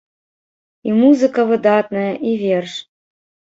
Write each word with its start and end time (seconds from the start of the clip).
І 0.89 0.95
музыка 1.01 1.45
выдатная, 1.51 2.09
і 2.33 2.35
верш. 2.43 2.73